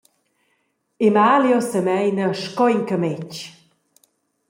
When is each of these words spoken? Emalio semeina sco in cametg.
Emalio 1.07 1.57
semeina 1.71 2.25
sco 2.41 2.65
in 2.75 2.83
cametg. 2.89 3.33